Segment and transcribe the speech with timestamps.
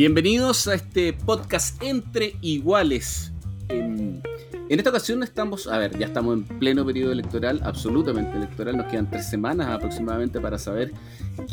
[0.00, 3.34] Bienvenidos a este podcast Entre Iguales.
[3.68, 4.22] En,
[4.70, 9.10] esta ocasión estamos, a ver, ya estamos en pleno periodo electoral, absolutamente electoral, nos quedan
[9.10, 10.90] tres semanas aproximadamente para saber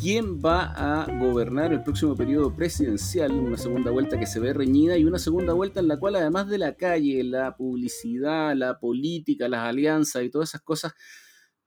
[0.02, 4.98] quién va a gobernar el próximo periodo presidencial, una segunda vuelta que se ve reñida
[4.98, 9.50] y una segunda vuelta en la cual además de la calle, la publicidad, la política,
[9.50, 10.94] las alianzas y todas esas cosas,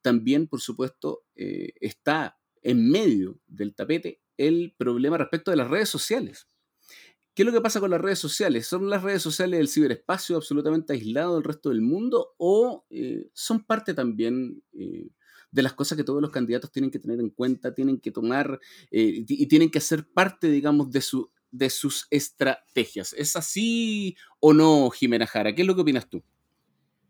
[0.00, 5.90] también por supuesto eh, está en medio del tapete el problema respecto de las redes
[5.90, 6.46] sociales.
[7.34, 8.66] ¿Qué es lo que pasa con las redes sociales?
[8.66, 13.64] ¿Son las redes sociales del ciberespacio absolutamente aislado del resto del mundo o eh, son
[13.64, 15.08] parte también eh,
[15.52, 18.58] de las cosas que todos los candidatos tienen que tener en cuenta, tienen que tomar
[18.90, 23.12] eh, y tienen que hacer parte, digamos, de, su, de sus estrategias?
[23.12, 25.54] ¿Es así o no, Jimena Jara?
[25.54, 26.24] ¿Qué es lo que opinas tú?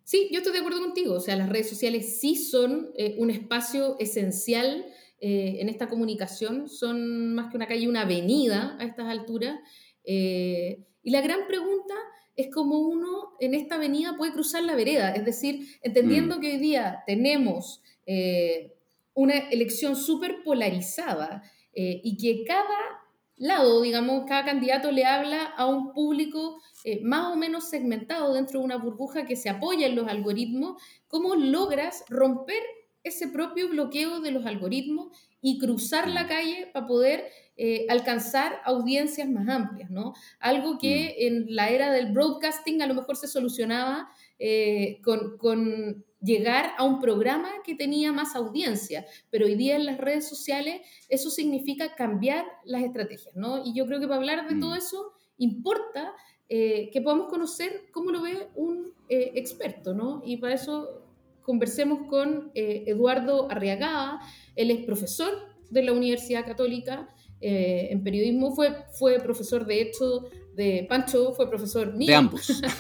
[0.04, 1.14] Sí, yo estoy de acuerdo contigo.
[1.14, 4.84] O sea, las redes sociales sí son un espacio esencial
[5.20, 6.68] en esta comunicación.
[6.68, 9.60] Son más que una calle, una avenida a estas alturas.
[10.04, 11.94] Eh, y la gran pregunta
[12.36, 16.40] es cómo uno en esta avenida puede cruzar la vereda, es decir, entendiendo mm.
[16.40, 18.74] que hoy día tenemos eh,
[19.14, 21.42] una elección súper polarizada
[21.74, 23.04] eh, y que cada
[23.36, 26.60] lado, digamos, cada candidato le habla a un público
[27.02, 31.34] más o menos segmentado dentro de una burbuja que se apoya en los algoritmos, ¿cómo
[31.34, 32.62] logras romper
[33.02, 35.08] ese propio bloqueo de los algoritmos
[35.40, 36.28] y cruzar la mm.
[36.28, 37.24] calle para poder
[37.56, 40.14] eh, alcanzar audiencias más amplias, ¿no?
[40.38, 41.26] Algo que mm.
[41.26, 47.00] en la era del broadcasting a lo mejor se solucionaba eh, con, llegar a un
[47.00, 52.44] programa que tenía más audiencia, pero hoy día en las redes sociales eso significa cambiar
[52.64, 53.64] las estrategias, ¿no?
[53.64, 54.78] Y yo creo que para hablar de todo mm.
[54.78, 56.12] eso importa
[56.50, 60.22] eh, que podamos conocer cómo lo ve un experto, ¿no?
[60.25, 61.09] Y para eso
[61.50, 64.21] conversemos con Eduardo Arriagada,
[64.55, 65.33] él es profesor
[65.71, 67.09] de la Universidad Católica
[67.41, 70.25] eh, en periodismo, fue, fue profesor de hecho
[70.55, 72.09] de Pancho, fue profesor mío.
[72.09, 72.62] De ambos.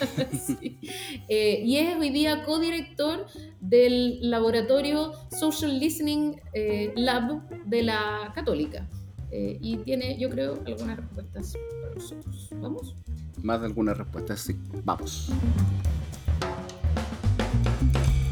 [1.28, 3.26] Eh, y es hoy día codirector
[3.60, 8.88] del laboratorio Social Listening eh, Lab de la Católica.
[9.32, 12.48] y tiene, yo creo, algunas respuestas para nosotros.
[12.56, 12.96] ¿Vamos?
[13.42, 14.56] Más de algunas respuestas, sí.
[14.84, 15.30] Vamos.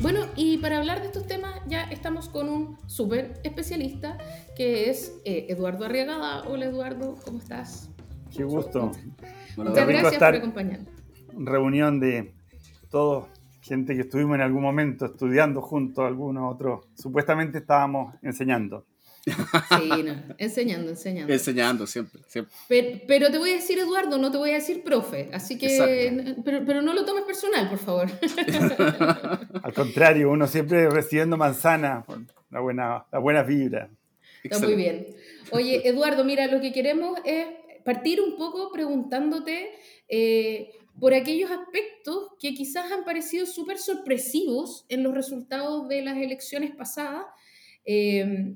[0.01, 4.17] Bueno, y para hablar de estos temas ya estamos con un súper especialista
[4.57, 6.49] que es eh, Eduardo Arriagada.
[6.49, 7.91] Hola Eduardo, ¿cómo estás?
[8.35, 8.93] Qué gusto.
[9.57, 10.89] Muchas gracias por acompañarnos.
[11.37, 12.33] Reunión de
[12.91, 13.27] todos,
[13.61, 16.87] gente que estuvimos en algún momento estudiando juntos, algunos otros.
[16.95, 18.87] Supuestamente estábamos enseñando.
[19.31, 19.91] Sí,
[20.39, 21.33] enseñando, enseñando.
[21.33, 22.21] Enseñando, siempre.
[23.07, 25.31] Pero, te voy a decir, Eduardo, no te voy a decir profe.
[25.33, 28.09] Así que, pero, no lo tomes personal, por favor.
[29.63, 32.05] Al contrario, uno siempre recibiendo manzana,
[32.51, 33.91] la buena, la buena vibra.
[34.43, 35.07] Está muy bien.
[35.51, 37.47] Oye, Eduardo, mira, lo que queremos es
[37.85, 39.71] partir un poco preguntándote
[40.09, 46.19] eh, por aquellos aspectos que quizás han parecido súper sorpresivos en los resultados de las
[46.19, 47.25] elecciones pasadas.
[47.85, 48.55] Eh,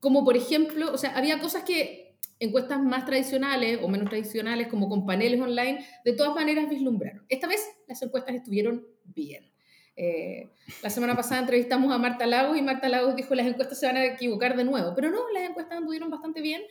[0.00, 2.06] como por ejemplo, o sea, había cosas que
[2.38, 7.24] encuestas más tradicionales o menos tradicionales, como con paneles online, de todas maneras vislumbraron.
[7.28, 9.50] Esta vez las encuestas estuvieron bien.
[9.98, 10.50] Eh,
[10.82, 13.96] la semana pasada entrevistamos a Marta Lagos y Marta Lagos dijo las encuestas se van
[13.96, 16.62] a equivocar de nuevo, pero no, las encuestas anduvieron bastante bien.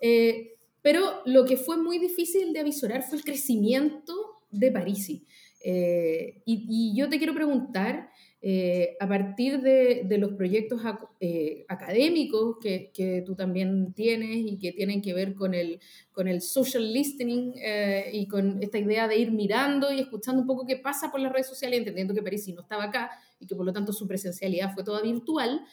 [0.00, 4.14] Eh, pero lo que fue muy difícil de avisorar fue el crecimiento
[4.50, 5.24] de Parisi.
[5.64, 8.10] Eh, y, y, yo te quiero preguntar
[8.44, 10.82] eh, a partir de, los proyectos
[11.20, 15.78] eh, académicos que, tú también tienes y que tienen que ver con el,
[16.10, 20.48] con el social listening eh, y con esta idea de ir mirando y escuchando un
[20.48, 23.54] poco qué pasa por las redes sociales, entendiendo que París no estaba acá y que
[23.54, 25.64] por lo tanto su presencialidad fue toda virtual,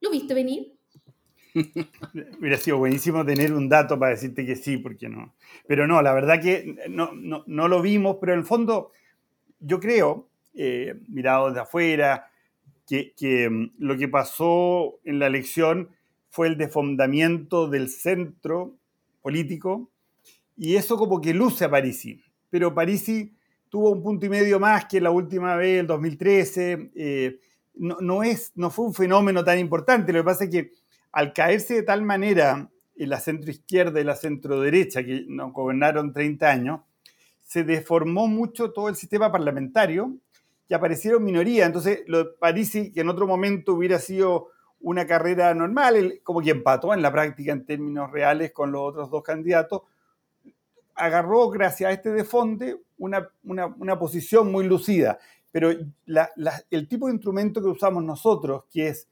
[0.00, 0.76] ¿lo viste venir?
[2.38, 5.34] Hubiera sido buenísimo tener un dato para decirte que sí, porque no.
[5.66, 8.92] Pero no, la verdad que no, no, no lo vimos, pero en el fondo
[9.58, 12.30] yo creo eh, mirado desde afuera,
[12.86, 15.90] que, mm, lo que pasó en la elección
[16.28, 18.76] fue el desfondamiento del centro
[19.22, 19.90] político
[20.56, 22.20] y eso como que luce a Parisi.
[22.50, 23.32] Pero Parisi
[23.68, 26.90] tuvo un punto y medio más que la última vez, el 2013.
[26.94, 27.40] Eh,
[27.74, 30.12] no, es, no fue un fenómeno tan importante.
[30.12, 30.72] Lo que pasa es que
[31.12, 36.80] al caerse de tal manera la centroizquierda y la centroderecha, que nos gobernaron 30 años,
[37.40, 40.18] se deformó mucho todo el sistema parlamentario
[40.70, 41.66] y aparecieron minorías.
[41.66, 44.50] Entonces, lo de Parisi, que en otro momento hubiera sido
[44.80, 49.10] una carrera normal, como que empató en la práctica en términos reales con los otros
[49.10, 49.82] dos candidatos,
[50.94, 55.18] agarró, gracias a este defonde, una, una, posición muy lucida.
[55.50, 59.08] Pero el tipo de instrumento que usamos nosotros, que es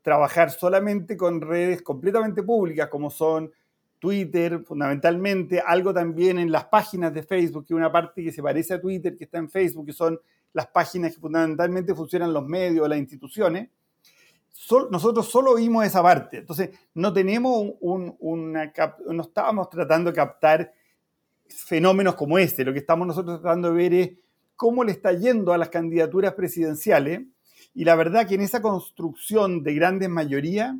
[0.00, 3.50] trabajar solamente con redes completamente públicas, como son
[3.98, 8.74] Twitter, fundamentalmente, algo también en las páginas de Facebook, que una parte que se parece
[8.74, 10.20] a Twitter, que está en Facebook, que son
[10.54, 13.68] las páginas que fundamentalmente funcionan los medios, las instituciones.
[14.90, 16.38] nosotros solo vimos esa parte.
[16.38, 18.72] Entonces, no tenemos un, una,
[19.10, 20.72] no estábamos tratando de captar
[21.48, 22.64] fenómenos como este.
[22.64, 24.10] Lo que estamos nosotros tratando de ver es
[24.56, 27.22] cómo le está yendo a las candidaturas presidenciales.
[27.74, 30.76] Y la verdad que en esa construcción de grandes mayorías,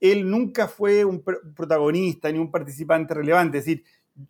[0.00, 3.58] él nunca fue un protagonista ni un participante relevante.
[3.58, 3.84] Es decir,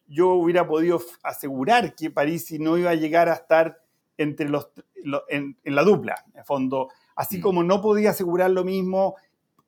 [0.07, 3.84] yo hubiera podido asegurar que París no iba a llegar a estar
[4.17, 4.69] entre los,
[5.29, 6.89] en, la dupla, en fondo.
[7.17, 7.41] Así mm.
[7.41, 9.17] como no podía asegurar lo mismo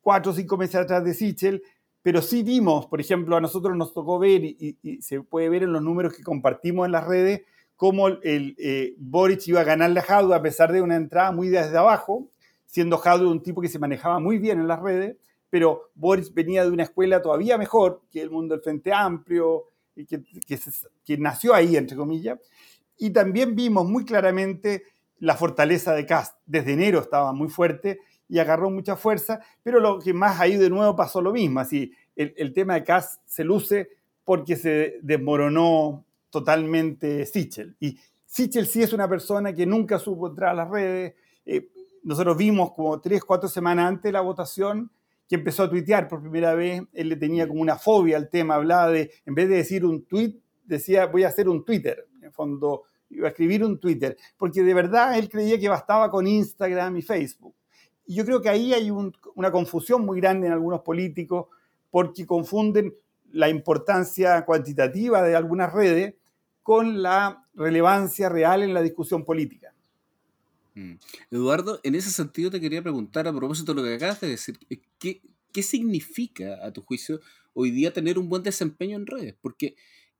[0.00, 1.62] cuatro o cinco meses atrás de Sichel,
[2.02, 5.72] pero sí vimos, por ejemplo, a nosotros nos tocó ver, y, se puede ver en
[5.72, 7.42] los números que compartimos en las redes,
[7.74, 11.48] cómo el, eh, Boric iba a ganarle a Jadwe a pesar de una entrada muy
[11.48, 12.30] desde abajo,
[12.64, 15.16] siendo Jadwe un tipo que se manejaba muy bien en las redes,
[15.50, 19.64] pero Boric venía de una escuela todavía mejor que el mundo del Frente Amplio,
[19.96, 20.22] y que,
[21.04, 22.38] que, nació ahí, entre comillas.
[22.98, 24.84] Y también vimos muy claramente
[25.18, 26.36] la fortaleza de Cast.
[26.46, 30.70] Desde enero estaba muy fuerte y agarró mucha fuerza, pero lo que más ahí de
[30.70, 33.90] nuevo pasó lo mismo, así, el, tema de Cass se luce
[34.24, 37.76] porque se desmoronó totalmente Sichel.
[37.78, 41.14] Y Sichel sí es una persona que nunca supo entrar a las redes.
[41.44, 41.68] Eh,
[42.02, 44.90] nosotros vimos como tres, cuatro semanas antes de la votación
[45.28, 46.82] que empezó a tuitear por primera vez.
[46.92, 50.04] Él le tenía como una fobia al tema, hablaba de, en vez de decir un
[50.04, 52.06] tweet, decía voy a hacer un Twitter.
[52.26, 56.26] En fondo, iba a escribir un Twitter, porque de verdad él creía que bastaba con
[56.26, 57.54] Instagram y Facebook.
[58.06, 61.46] Y yo creo que ahí hay una confusión muy grande en algunos políticos
[61.90, 62.94] porque confunden
[63.32, 66.14] la importancia cuantitativa de algunas redes
[66.62, 69.72] con la relevancia real en la discusión política.
[70.74, 70.94] Mm.
[71.30, 74.58] Eduardo, en ese sentido te quería preguntar a propósito de lo que acabas de decir,
[74.98, 77.20] ¿qué, qué significa a tu juicio
[77.54, 79.34] hoy día tener un buen desempeño en redes?
[79.40, 79.74] Porque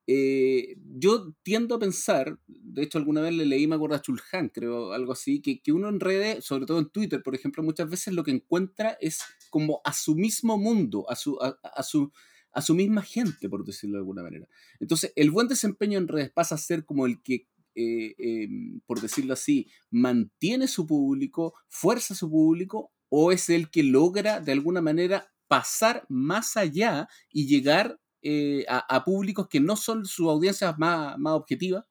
[0.08, 4.50] eh, yo tiendo a pensar, de hecho alguna vez le leí, me acuerdo a Chulhan,
[4.50, 7.90] creo, algo así, que, que, uno en redes, sobre todo en Twitter, por ejemplo, muchas
[7.90, 9.20] veces lo que encuentra es
[9.50, 12.12] como a su mismo mundo, a su, a, su,
[12.52, 14.46] a su misma gente, por decirlo de alguna manera.
[14.78, 19.00] Entonces, el buen desempeño en redes pasa a ser como el que, eh, em, por
[19.00, 24.80] decirlo así, mantiene su público, fuerza su público, o es el que logra de alguna
[24.80, 27.98] manera pasar más allá y llegar
[28.28, 31.84] eh, a, públicos que no son sus audiencias más, más objetivas?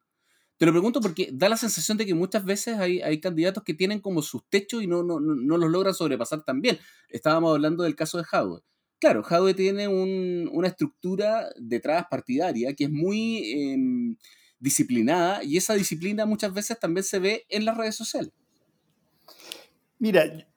[0.58, 3.74] Te lo pregunto porque da la sensación de que muchas veces hay, hay candidatos que
[3.74, 6.80] tienen como sus techos y no, no, no, los logran sobrepasar también.
[7.10, 8.62] Estábamos hablando del caso de Jadwe.
[9.00, 14.16] Claro, Jadwe tiene una estructura detrás partidaria que es muy em,
[14.60, 18.32] disciplinada y esa disciplina muchas veces también se ve en las redes sociales.
[20.00, 20.48] Mira,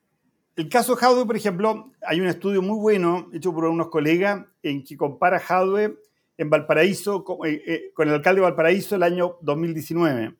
[0.58, 4.82] el caso Jadwe, por ejemplo, hay un estudio muy bueno hecho por unos colegas en
[4.82, 6.00] que compara Jadwe
[6.36, 10.34] en Valparaíso eh, eh, con el alcalde de Valparaíso el año 2019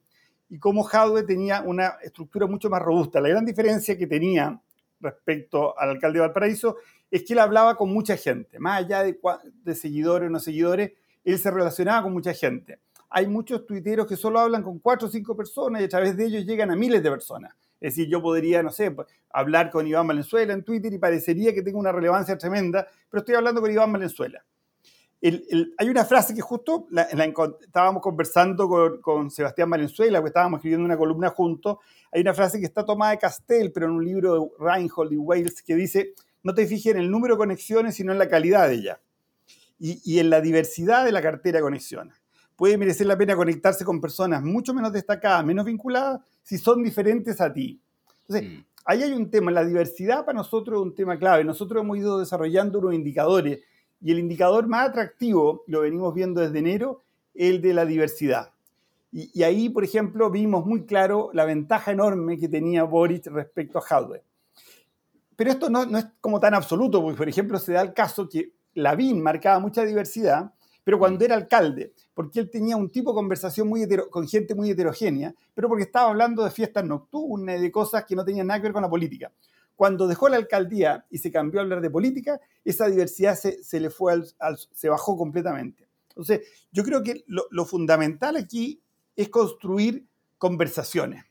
[0.48, 3.20] y cómo Jadwe tenía una estructura mucho más robusta.
[3.20, 4.60] La gran diferencia que tenía
[4.98, 9.16] respecto al alcalde de Valparaíso es que él hablaba con mucha gente, más allá de,
[9.62, 12.80] de seguidores o no seguidores, él se relacionaba con mucha gente.
[13.08, 16.26] Hay muchos tuiteros que solo hablan con cuatro o cinco personas y a través de
[16.26, 17.54] ellos llegan a miles de personas.
[17.80, 18.94] Es decir, yo podría, no sé,
[19.30, 23.36] hablar con Iván Valenzuela en Twitter y parecería que tengo una relevancia tremenda, pero estoy
[23.36, 24.44] hablando con Iván Valenzuela.
[25.22, 26.88] hay una frase que justo
[27.60, 31.78] estábamos conversando con, Sebastián Valenzuela, que estábamos escribiendo una columna juntos.
[32.12, 35.16] Hay una frase que está tomada de Castell, pero en un libro de Reinhold y
[35.16, 38.68] Wales, que dice: No te fijes en el número de conexiones, sino en la calidad
[38.68, 39.00] de ella
[39.78, 42.16] y, y en la diversidad de la cartera de conexiones
[42.58, 47.40] puede merecer la pena conectarse con personas mucho menos destacadas, menos vinculadas, si son diferentes
[47.40, 47.80] a ti.
[48.22, 48.64] Entonces, mm.
[48.84, 51.44] ahí hay un tema, la diversidad para nosotros es un tema clave.
[51.44, 53.60] Nosotros hemos ido desarrollando unos indicadores
[54.00, 58.50] y el indicador más atractivo, lo venimos viendo desde enero, el de la diversidad.
[59.12, 63.82] Y, ahí, por ejemplo, vimos muy claro la ventaja enorme que tenía Boris respecto a
[63.82, 64.24] hardware.
[65.36, 68.28] Pero esto no, no es como tan absoluto, porque, por ejemplo, se da el caso
[68.28, 70.52] que Lavín marcaba mucha diversidad,
[70.88, 71.24] pero cuando mm.
[71.24, 75.68] era alcalde, porque él tenía un tipo de conversación muy con gente muy heterogénea, pero
[75.68, 78.72] porque estaba hablando de fiestas nocturnas y de cosas que no tenían nada que ver
[78.72, 79.30] con la política.
[79.76, 83.90] cuando dejó la alcaldía y se cambió a hablar de política, esa diversidad se, le
[83.90, 84.14] fue
[84.72, 85.86] se bajó completamente.
[86.08, 86.40] Entonces,
[86.72, 88.80] yo creo que lo, fundamental aquí
[89.14, 90.06] es construir
[90.38, 91.22] conversaciones.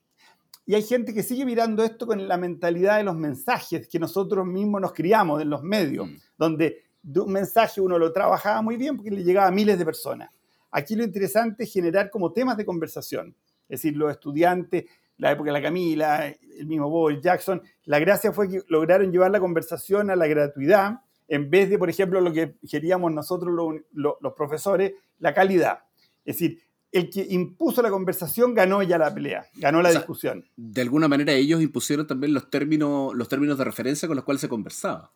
[0.68, 4.46] Y hay gente que sigue mirando esto con la mentalidad de los mensajes que nosotros
[4.46, 6.16] mismos nos criamos en los medios, mm.
[6.38, 10.30] donde un mensaje uno lo trabajaba muy bien porque le llegaba a miles de personas.
[10.72, 13.36] Aquí lo interesante es generar como temas de conversación.
[13.70, 14.86] Es decir, los estudiantes,
[15.18, 19.32] la época de la Camila, el mismo Bob Jackson, la gracia fue que lograron llevar
[19.32, 23.54] la conversación a la gratuidad, en vez de, por ejemplo, lo que queríamos nosotros
[23.92, 25.80] los profesores, la calidad.
[26.24, 26.62] Es decir,
[26.92, 30.46] el que impuso la conversación ganó ya la pelea, ganó la discusión.
[30.56, 34.42] De alguna manera ellos impusieron también los términos, los términos de referencia con los cuales
[34.42, 35.12] se conversaba.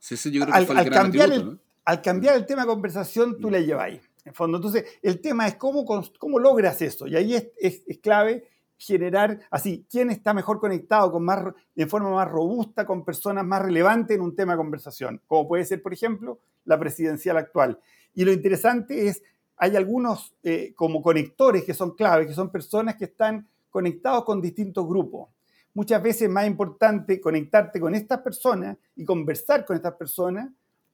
[0.52, 4.02] al, cambiar el, al cambiar el tema de conversación, tú le lleváis.
[4.24, 5.86] En fondo, entonces, el tema es cómo,
[6.20, 7.08] cómo logras eso.
[7.08, 8.48] Y ahí es, es, clave
[8.78, 13.62] generar así, quién está mejor conectado con más, de forma más robusta con personas más
[13.62, 17.80] relevantes en un tema de conversación, como puede ser, por ejemplo, la presidencial actual.
[18.14, 19.24] Y lo interesante es,
[19.58, 24.42] hay algunos eh, como conectores que son claves, que son personas que están conectados con
[24.42, 25.30] distintos grupos.
[25.74, 30.50] Muchas veces es más importante conectarte con estas personas y conversar con estas personas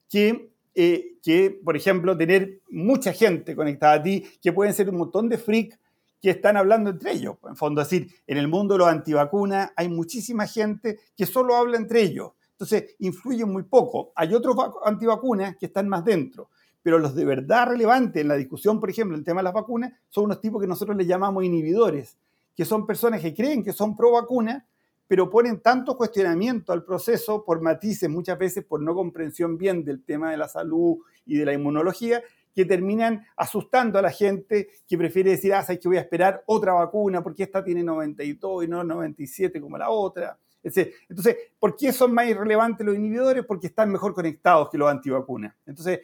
[0.09, 4.97] que eh, que, por ejemplo, tener mucha gente conectada a ti, que pueden ser un
[4.97, 5.79] montón de freaks
[6.21, 7.37] que están hablando entre ellos.
[7.49, 11.77] En fondo, decir, en el mundo de los antivacunas hay muchísima gente que solo habla
[11.77, 12.33] entre ellos.
[12.51, 14.11] Entonces, influyen muy poco.
[14.15, 14.55] Hay otros
[14.85, 16.51] antivacunas que están más dentro.
[16.83, 19.53] Pero los de verdad relevantes en la discusión, por ejemplo, en el tema de las
[19.55, 22.19] vacunas, son unos tipos que nosotros les llamamos inhibidores,
[22.55, 24.67] que son personas que creen que son pro vacuna,
[25.07, 30.03] pero ponen tanto cuestionamiento al proceso por matices, muchas veces por no comprensión bien del
[30.03, 32.21] tema de la salud y de la inmunología,
[32.53, 36.43] que terminan asustando a la gente que prefiere decir, ah, sabes que voy a esperar
[36.47, 40.37] otra vacuna porque esta tiene 92 y no 97 como la otra.
[40.63, 43.45] Entonces, ¿por qué son más irrelevantes los inhibidores?
[43.45, 45.55] Porque están mejor conectados que los antivacunas.
[45.65, 46.01] Entonces,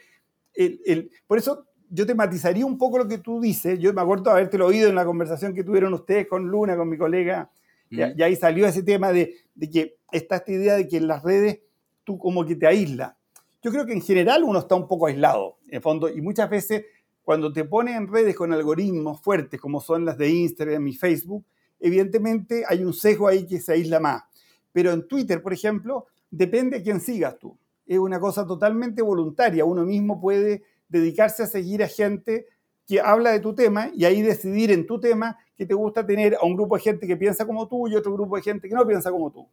[0.53, 3.79] el, por eso yo te matizaría un poco lo que tú dices.
[3.79, 6.87] Yo me acuerdo haberte lo oído en la conversación que tuvieron ustedes con Luna, con
[6.87, 7.49] mi colega
[7.93, 9.35] y, ahí salió ese tema de,
[9.71, 11.59] que está esta idea de que en las redes
[12.03, 13.13] tú como que te aíslas.
[13.61, 16.83] Yo creo que en general uno está un poco aislado, en fondo, y muchas veces
[17.23, 21.45] cuando te pones en redes con algoritmos fuertes como son las de Instagram y Facebook,
[21.79, 24.23] evidentemente hay un sesgo ahí que se aísla más.
[24.71, 27.57] Pero en Twitter, por ejemplo, depende de quién sigas tú.
[27.85, 29.63] Es una cosa totalmente voluntaria.
[29.63, 32.47] Uno mismo puede dedicarse a seguir a gente
[32.87, 36.35] que habla de tu tema y ahí decidir en tu tema que te gusta tener
[36.35, 38.75] a un grupo de gente que piensa como tú y otro grupo de gente que
[38.75, 39.47] no piensa como tú.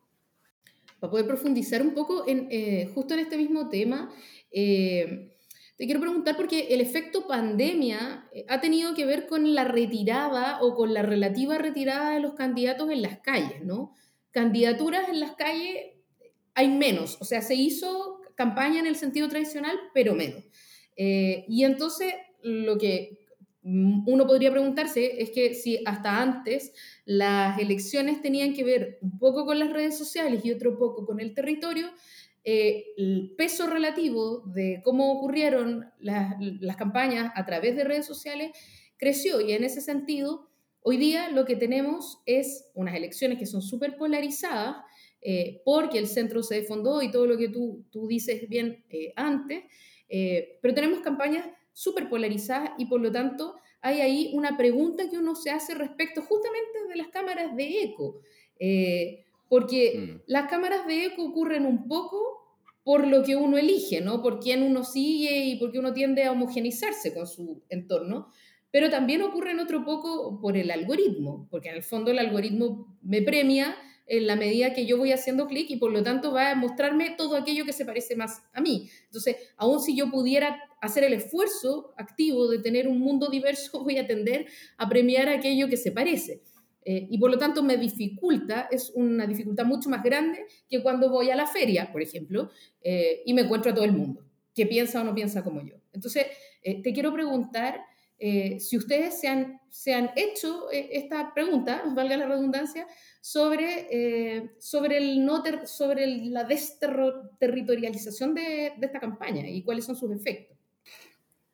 [0.99, 4.12] Para poder profundizar un poco en, eh, justo en este mismo tema,
[4.50, 5.34] eh,
[5.76, 10.60] te quiero preguntar porque el efecto pandemia eh, ha tenido que ver con la retirada
[10.60, 13.94] o con la relativa retirada de los candidatos en las calles, ¿no?
[14.30, 15.94] Candidaturas en las calles
[16.54, 20.44] hay menos, o sea, se hizo campaña en el sentido tradicional, pero menos.
[20.96, 23.19] y entonces lo que
[23.62, 26.72] uno podría preguntarse es que si hasta antes
[27.04, 31.20] las elecciones tenían que ver un poco con las redes sociales y otro poco con
[31.20, 31.90] el territorio,
[32.42, 36.36] eh, el peso relativo de cómo ocurrieron las,
[36.76, 38.50] campañas a través de redes sociales
[38.96, 39.42] creció.
[39.42, 40.48] Y en ese sentido,
[40.80, 44.76] hoy día lo que tenemos es unas elecciones que son súper polarizadas
[45.20, 49.12] eh, porque el centro se defondó y todo lo que tú, tú dices bien eh,
[49.16, 49.64] antes,
[50.60, 55.34] pero tenemos campañas súper polarizada y por lo tanto hay ahí una pregunta que uno
[55.34, 58.20] se hace respecto justamente de las cámaras de eco.
[58.58, 60.22] Eh, porque mm.
[60.26, 62.40] las cámaras de eco ocurren un poco
[62.84, 64.22] por lo que uno elige, ¿no?
[64.22, 68.28] Por quién uno sigue y por qué uno tiende a homogenizarse con su entorno.
[68.70, 73.22] Pero también ocurren otro poco por el algoritmo, porque en el fondo el algoritmo me
[73.22, 73.76] premia
[74.10, 77.14] en la medida que yo voy haciendo clic y por lo tanto va a mostrarme
[77.16, 78.90] todo aquello que se parece más a mí.
[79.04, 83.98] Entonces, aun si yo pudiera hacer el esfuerzo activo de tener un mundo diverso, voy
[83.98, 84.46] a tender
[84.78, 86.42] a premiar aquello que se parece.
[86.84, 91.08] Eh, y por lo tanto me dificulta, es una dificultad mucho más grande que cuando
[91.08, 92.50] voy a la feria, por ejemplo,
[92.82, 95.76] eh, y me encuentro a todo el mundo, que piensa o no piensa como yo.
[95.92, 96.26] Entonces,
[96.64, 97.80] eh, te quiero preguntar
[98.20, 102.86] si ustedes se han, se han hecho esta pregunta, valga la redundancia,
[103.20, 110.56] sobre, sobre, el no sobre la desterritorialización de, esta campaña y cuáles son sus efectos.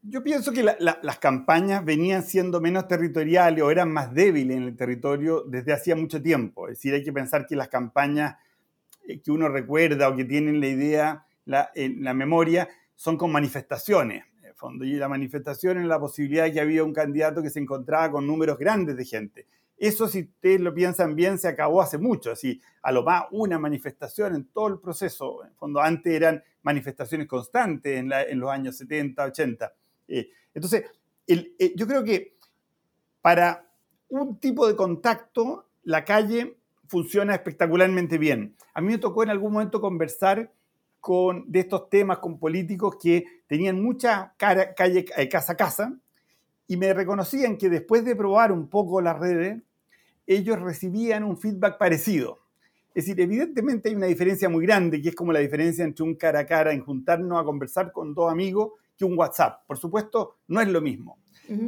[0.08, 4.76] Yo pienso que las campañas venían siendo menos territoriales o eran más débiles en el
[4.76, 6.68] territorio desde hacía mucho tiempo.
[6.68, 8.37] Es decir, hay que pensar que las campañas
[9.08, 11.26] eh, que uno recuerda o que tienen la idea
[11.75, 14.25] en la memoria son con manifestaciones.
[14.56, 14.84] En fondo.
[14.86, 18.26] Y la manifestación es la posibilidad de que había un candidato que se encontraba con
[18.26, 19.46] números grandes de gente.
[19.76, 22.32] Eso, si ustedes lo piensan bien, se acabó hace mucho.
[22.32, 25.44] Así, a lo más una manifestación en todo el proceso.
[25.44, 29.75] En fondo, antes eran manifestaciones constantes en, los años 70, 80.
[30.08, 30.84] Eh, entonces,
[31.26, 32.36] eh, yo creo que
[33.20, 33.68] para
[34.08, 36.56] un tipo de contacto, la calle
[36.88, 38.56] funciona espectacularmente bien.
[38.72, 40.50] A mí me tocó en algún momento conversar
[41.06, 45.96] con, de estos temas con políticos que tenían mucha calle eh, casa a casa
[46.66, 49.62] y me reconocían que después de probar un poco las redes,
[50.26, 52.40] ellos recibían un feedback parecido.
[52.92, 56.16] Es decir, evidentemente hay una diferencia muy grande, que es como la diferencia entre un
[56.16, 59.64] cara a cara en juntarnos a conversar con dos amigos que un WhatsApp.
[59.64, 61.18] Por supuesto, no es lo mismo.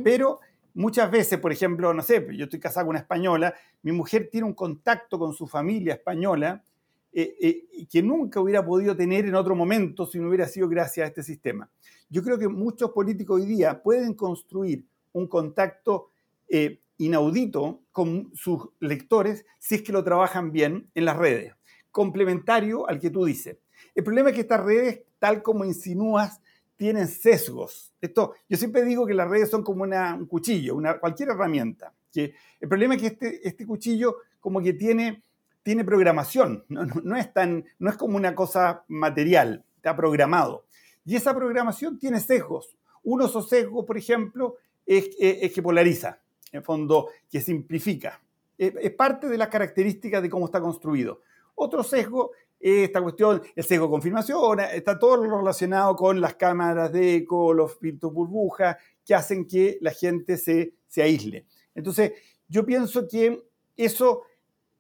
[0.03, 0.41] Pero
[0.75, 4.49] muchas veces, por ejemplo, no sé, yo estoy casado con una española, mi mujer tiene
[4.49, 6.65] un contacto con su familia española
[7.13, 11.05] eh, eh, que nunca hubiera podido tener en otro momento si no hubiera sido gracias
[11.05, 11.71] a este sistema.
[12.09, 16.11] Yo creo que muchos políticos hoy día pueden construir un contacto
[16.49, 21.55] eh, inaudito con sus lectores si es que lo trabajan bien en las redes,
[21.91, 23.59] complementario al que tú dices.
[23.95, 26.41] El problema es que estas redes, tal como insinúas,
[26.77, 27.93] tienen sesgos.
[28.01, 31.93] Esto, yo siempre digo que las redes son como un cuchillo, una, cualquier herramienta.
[32.13, 35.25] Que el problema es que este, este cuchillo como que tiene,
[35.69, 40.65] tiene programación, no, es tan, no es como una cosa material, está programado.
[41.05, 42.75] Y esa programación tiene sesgos.
[43.03, 44.57] Uno de esos sesgos, por ejemplo,
[44.87, 46.23] es, es, que polariza,
[46.53, 48.19] en fondo, que simplifica.
[48.57, 51.21] Es, es parte de las características de cómo está construido.
[51.55, 57.17] Otro sesgo esta cuestión, el sesgo de confirmación, está todo relacionado con las cámaras de
[57.17, 61.45] eco, los filtros burbujas, que hacen que la gente se, se aísle.
[61.75, 62.13] Entonces,
[62.49, 63.45] yo pienso que
[63.77, 64.23] eso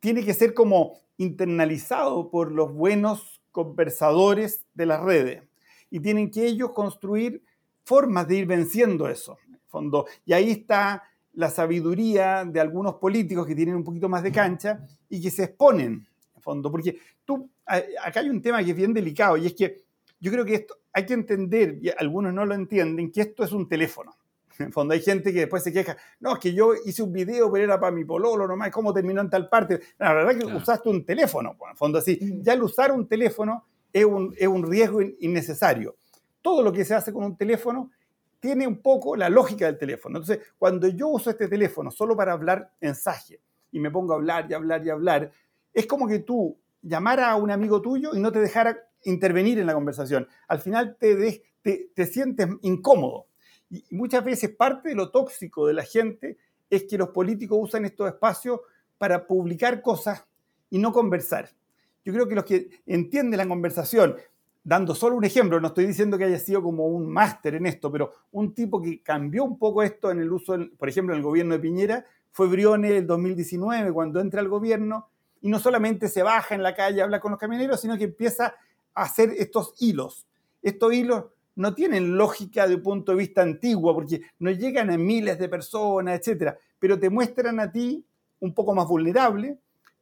[0.01, 5.43] tiene que ser como internalizado por los buenos conversadores de las redes
[5.91, 7.43] y tienen que ellos construir
[7.85, 9.39] formas de ir venciendo eso.
[9.67, 10.07] fondo.
[10.25, 11.03] Y ahí está
[11.35, 15.45] la sabiduría de algunos políticos que tienen un poquito más de cancha y que se
[15.45, 19.55] exponen, en fondo, porque tú acá hay un tema que es bien delicado y es
[19.55, 19.83] que
[20.21, 23.53] yo creo que esto hay que entender, y algunos no lo entienden, que esto es
[23.53, 24.17] un teléfono.
[24.59, 27.51] En fondo hay gente que después se queja, no, es que yo hice un video,
[27.51, 29.81] pero era para mi pololo nomás, ¿cómo terminó en tal parte?
[29.99, 32.19] La verdad es que usaste un teléfono, pues, en fondo así.
[32.43, 35.97] Ya el usar un teléfono es un, es un riesgo innecesario.
[36.43, 37.91] Todo lo que se hace con un teléfono
[38.41, 40.19] tiene un poco la lógica del teléfono.
[40.19, 43.41] Entonces, cuando yo uso este teléfono solo para hablar mensaje
[43.73, 45.33] y me pongo a hablar y hablar y hablar,
[45.73, 49.67] es como que tú llamara a un amigo tuyo y no te dejara intervenir en
[49.67, 50.27] la conversación.
[50.47, 53.27] Al final te, te, sientes incómodo.
[53.71, 56.39] Y muchas veces parte de lo tóxico de la gente
[56.71, 58.61] es que los políticos usan estos espacios
[58.99, 60.25] para publicar cosas
[60.71, 61.51] y no conversar.
[62.05, 64.17] Yo creo que los que entienden la conversación,
[64.65, 67.91] dando solo un ejemplo, no estoy diciendo que haya sido como un máster en esto,
[67.91, 71.25] pero un tipo que cambió un poco esto en el uso, por ejemplo, en el
[71.25, 75.09] gobierno de Piñera, fue Briones el 2019, cuando entra al gobierno
[75.41, 78.55] y no solamente se baja en la calle, habla con los camioneros, sino que empieza
[78.95, 80.27] a hacer estos hilos.
[80.63, 81.27] Estos hilos
[81.59, 85.49] no tienen lógica de un punto de vista antiguo, porque no llegan a miles de
[85.49, 86.55] personas, etc.
[86.79, 88.05] Pero te muestran a ti
[88.39, 89.59] un poco más vulnerable,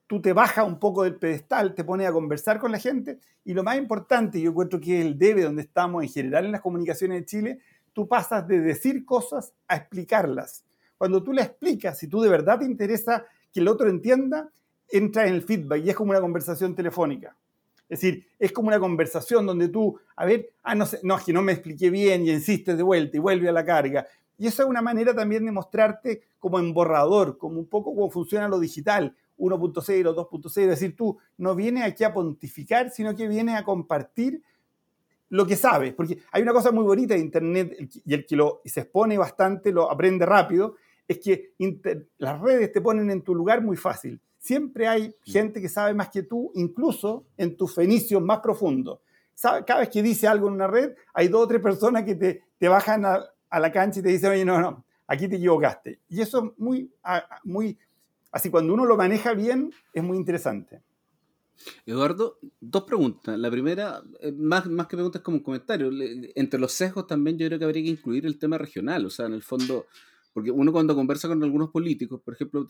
[0.06, 3.54] tú te bajas un poco del pedestal, te pones a conversar con la gente, y
[3.54, 6.60] lo más importante, yo encuentro que es el debe donde estamos en general en las
[6.60, 7.58] comunicaciones de Chile,
[7.94, 10.62] tú pasas de decir cosas a explicarlas.
[10.98, 14.50] Cuando tú le explicas, si tú de verdad te interesa que el otro entienda,
[14.90, 17.34] entra en el feedback y es como una conversación telefónica.
[17.88, 21.24] Es decir, es como una conversación donde tú, a ver, ah, no sé, no, es
[21.24, 24.06] que no me expliqué bien y insistes de vuelta y vuelve a la carga.
[24.38, 28.10] Y eso es una manera también de mostrarte como en borrador, como un poco cómo
[28.10, 30.46] funciona lo digital, 1.0, 2.0.
[30.46, 34.42] Es decir, tú no vienes aquí a pontificar, sino que vienes a compartir
[35.28, 35.94] lo que sabes.
[35.94, 39.72] Porque hay una cosa muy bonita de Internet y el que lo, se expone bastante
[39.72, 40.74] lo aprende rápido,
[41.06, 41.52] es que
[42.18, 44.20] las redes te ponen en tu lugar muy fácil.
[44.46, 49.00] Siempre hay gente que sabe más que tú, incluso en tus fenicios más profundos.
[49.42, 52.44] Cada vez que dice algo en una red, hay dos o tres personas que te,
[52.56, 55.98] te bajan a, la cancha y te dicen, oye, no, no, aquí te equivocaste.
[56.08, 56.88] Y eso es muy,
[57.42, 57.76] muy,
[58.30, 60.80] así cuando uno lo maneja bien, es muy interesante.
[61.84, 63.36] Eduardo, dos preguntas.
[63.36, 65.90] La primera, eh, más, más que preguntas como un comentario.
[66.36, 69.06] Entre los sesgos también yo creo que habría que incluir el tema regional.
[69.06, 69.86] O sea, en el fondo,
[70.36, 72.66] porque uno cuando conversa con algunos políticos, por ejemplo,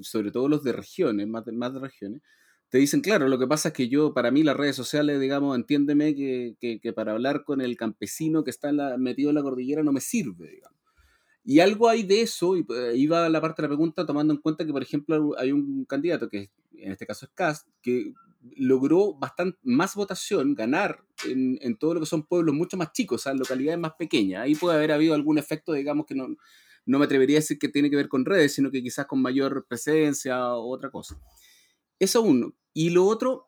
[0.00, 2.22] sobre todo los de regiones, más de, más de regiones,
[2.70, 5.54] te dicen, claro, lo que pasa es que yo, para mí las redes sociales, digamos,
[5.54, 10.00] entiéndeme que, para hablar con el campesino que está metido en la cordillera no me
[10.00, 10.80] sirve, digamos.
[11.44, 14.40] Y algo hay de eso, y eh, iba la parte de la pregunta tomando en
[14.40, 18.14] cuenta que, por ejemplo, hay un candidato, que en este caso es Cast, que
[18.56, 23.20] logró bastante más votación, ganar en, en todo lo que son pueblos mucho más chicos,
[23.20, 24.44] o sea, localidades más pequeñas.
[24.44, 26.28] Ahí puede haber habido algún efecto, digamos, que no,
[26.86, 29.22] no me atrevería a decir que tiene que ver con redes, sino que quizás con
[29.22, 31.20] mayor presencia o otra cosa.
[31.98, 32.54] Eso uno.
[32.72, 33.46] Y lo otro,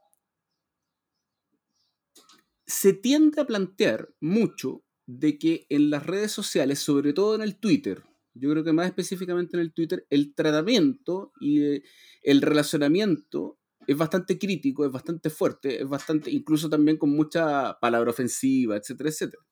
[2.67, 7.59] se tiende a plantear mucho de que en las redes sociales, sobre todo en el
[7.59, 8.03] Twitter,
[8.35, 11.83] yo creo que más específicamente en el Twitter, el tratamiento y eh,
[12.23, 18.11] el relacionamiento es bastante crítico, es bastante fuerte, es bastante, incluso también con mucha palabra
[18.11, 19.43] ofensiva, etcétera, etcétera.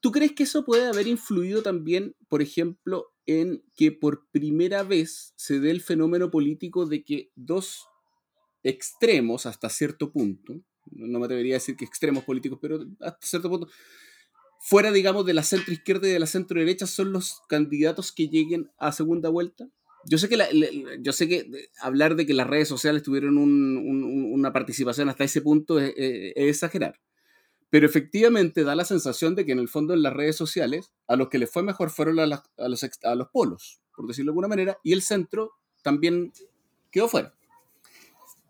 [0.00, 5.34] ¿Tú crees que eso puede haber influido también, por ejemplo, en que por primera vez
[5.36, 7.86] se dé el fenómeno político de que dos
[8.62, 13.48] extremos, hasta cierto punto, no me atrevería a decir que extremos políticos, pero hasta cierto
[13.48, 13.68] punto,
[14.60, 18.28] fuera, digamos, de la centro izquierda y de la centro derecha, son los candidatos que
[18.28, 19.68] lleguen a segunda vuelta?
[20.06, 20.38] Yo sé que,
[21.00, 25.78] yo sé que hablar de que las redes sociales tuvieron una participación hasta ese punto
[25.78, 26.98] es, exagerar.
[27.70, 31.16] Pero efectivamente da la sensación de que en el fondo en las redes sociales a
[31.16, 34.48] los que les fue mejor fueron a, los, a los polos, por decirlo de alguna
[34.48, 35.52] manera, y el centro
[35.82, 36.32] también
[36.90, 37.32] quedó fuera.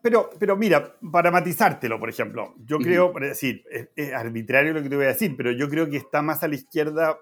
[0.02, 4.88] Pero, pero mira, para matizártelo, por ejemplo, yo creo, por decir, es, arbitrario lo que
[4.88, 7.18] te voy a decir, pero yo creo que está más a la izquierda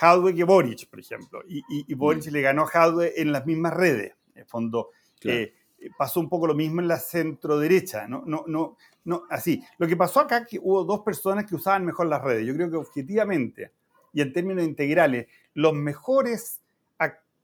[0.00, 1.42] Hadwe que Boric, por ejemplo.
[1.48, 4.12] Y, y, Boric le ganó a Hadwe en las mismas redes.
[4.34, 4.90] En fondo,
[5.24, 5.54] eh,
[5.98, 8.06] pasó un poco lo mismo en la centro derecha.
[8.06, 9.62] No, no, no, no, así.
[9.78, 12.46] Lo que pasó acá es que hubo dos personas que usaban mejor las redes.
[12.46, 13.72] Yo creo que objetivamente
[14.12, 16.60] y en términos integrales, los mejores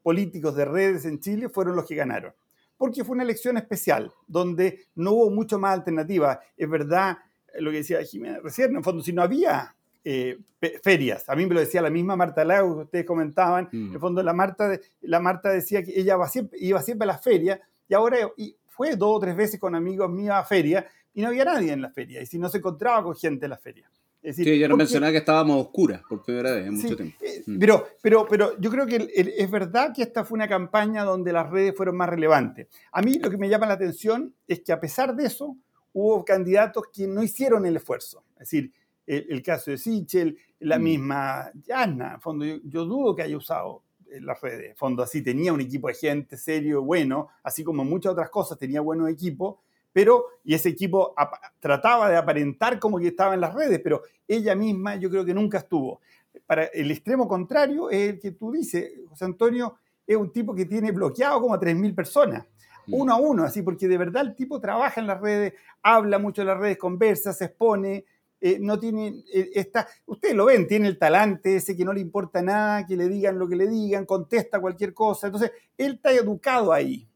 [0.03, 2.33] políticos de redes en Chile fueron los que ganaron
[2.81, 6.41] porque fue una elección especial, donde no hubo mucho más alternativa.
[6.57, 7.19] Es verdad
[7.53, 10.39] eh, lo que decía Jiménez recién, en el fondo, si no había eh,
[10.83, 13.99] ferias, a mí me lo decía la misma Marta Lago que ustedes comentaban, en el
[13.99, 14.01] mm.
[14.01, 17.93] fondo la Marta, la Marta decía que ella siempre, iba siempre a las ferias, y
[17.93, 21.45] ahora y fue dos o tres veces con amigos míos a feria, y no había
[21.45, 23.91] nadie en la feria, y si no se encontraba con gente en la feria.
[24.23, 27.17] Es decir, sí, ya no mencionaba que estábamos oscuras por primera vez en mucho tiempo.
[27.23, 27.59] Eh, mm.
[27.59, 31.49] Pero, pero, pero yo creo que es verdad que esta fue una campaña donde las
[31.49, 32.69] redes fueron más relevantes.
[32.93, 35.57] A mí lo que me llama la atención es que a pesar de eso,
[35.95, 38.23] hubo candidatos que no hicieron el esfuerzo.
[38.35, 38.73] Es decir,
[39.07, 40.83] el, caso de Sichel, la mm.
[40.83, 44.77] misma Yana, en fondo, yo, dudo que haya usado eh, las redes.
[44.77, 48.83] Fondo, así tenía un equipo de gente serio, bueno, así como muchas otras cosas, tenía
[48.83, 49.57] buenos equipos
[49.93, 51.15] pero, y ese equipo
[51.59, 55.35] trataba de aparentar como que estaba en las redes, pero ella misma yo creo que
[55.35, 56.01] nunca estuvo.
[56.47, 59.77] Para el extremo contrario es el que tú dices, José Antonio
[60.07, 62.47] es un tipo que tiene bloqueado como a 3.000 personas,
[62.87, 62.95] mm.
[62.95, 66.43] uno a uno, así, porque de verdad el tipo trabaja en las redes, habla mucho
[66.43, 68.05] en las redes, conversa, se expone,
[68.41, 72.01] eh, no tiene, eh, está, ustedes lo ven, tiene el talante ese que no le
[72.01, 76.13] importa nada, que le digan lo que le digan, contesta cualquier cosa, entonces él está
[76.13, 77.09] educado ahí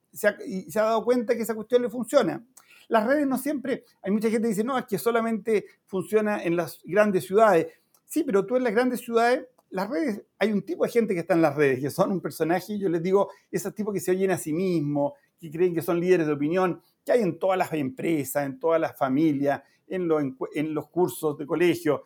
[0.46, 2.40] y se ha dado cuenta que esa cuestión le funciona.
[2.88, 6.56] Las redes no siempre, hay mucha gente que dice, no, es que solamente funciona en
[6.56, 7.68] las grandes ciudades.
[8.04, 11.20] Sí, pero tú en las grandes ciudades, las redes, hay un tipo de gente que
[11.20, 14.10] está en las redes, que son un personaje, yo les digo, esos tipos que se
[14.12, 17.58] oyen a sí mismos, que creen que son líderes de opinión, que hay en todas
[17.58, 20.08] las empresas, en todas las familias, en,
[20.54, 22.04] en los cursos de colegio.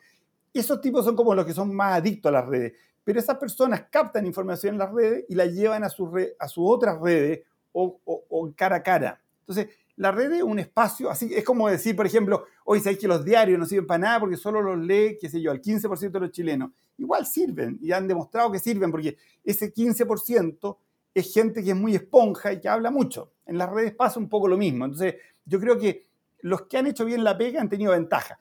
[0.53, 2.73] Esos tipos son como los que son más adictos a las redes.
[3.05, 6.65] Pero esas personas captan información en las redes y la llevan a, su a sus
[6.67, 9.21] otras redes o, o cara a cara.
[9.41, 13.09] Entonces, la red es un espacio, así es como decir, por ejemplo, hoy sabéis que
[13.09, 16.13] los diarios no sirven para nada porque solo los lee, qué sé yo, al 15%
[16.13, 16.71] de los chilenos.
[16.99, 20.77] Igual sirven y han demostrado que sirven porque ese 15%
[21.15, 23.33] es gente que es muy esponja y que habla mucho.
[23.45, 24.85] En las redes pasa un poco lo mismo.
[24.85, 26.07] Entonces, yo creo que
[26.43, 28.39] los que han hecho bien la pega han tenido ventaja.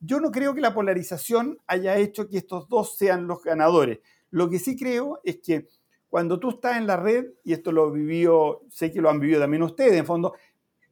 [0.00, 4.00] Yo no creo que la polarización haya hecho que estos dos sean los ganadores.
[4.30, 5.68] Lo que sí creo es que
[6.08, 9.40] cuando tú estás en la red, y esto lo vivió, sé que lo han vivido
[9.40, 10.34] también ustedes, en fondo,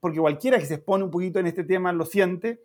[0.04, 2.60] porque cualquiera que se expone un poquito en este tema lo siente,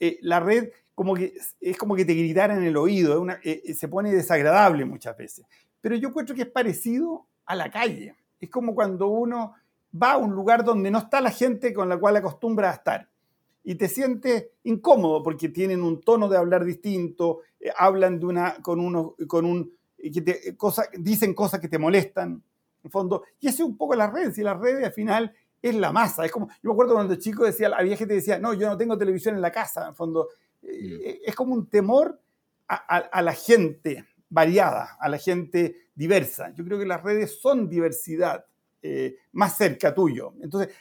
[0.00, 3.74] eh, la red como que, es como que te gritara en el oído, eh, eh,
[3.74, 5.46] se pone desagradable muchas veces.
[5.80, 8.16] Pero yo encuentro que es parecido a la calle.
[8.40, 9.54] Es como cuando uno
[9.94, 13.08] va a un lugar donde no está la gente con la cual acostumbra a estar
[13.62, 17.42] y te sientes incómodo porque tienen un tono de hablar distinto,
[17.78, 19.14] hablan de una, con, uno,
[20.56, 22.42] cosa, dicen cosas que te molestan,
[22.82, 23.22] en fondo.
[23.38, 25.32] Y eso es un poco la red, si la red al final
[25.64, 26.26] es la masa.
[26.26, 28.76] Es como, yo me acuerdo cuando chico decía, había gente que decía, no, yo no
[28.76, 30.28] tengo televisión en la casa, en fondo.
[30.60, 30.66] Mm.
[30.68, 32.20] Eh, es como un temor
[32.68, 36.52] a, la gente variada, a la gente diversa.
[36.54, 38.44] Yo creo que las redes son diversidad
[38.82, 40.34] eh, más cerca tuyo.
[40.42, 40.74] Entonces,